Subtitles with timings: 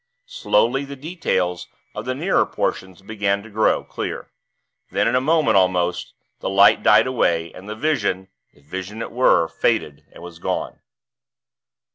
[0.25, 4.31] Slowly, the details of the nearer portions began to grow clear;
[4.89, 9.11] then, in a moment almost, the light died away, and the vision if vision it
[9.11, 10.79] were faded and was gone.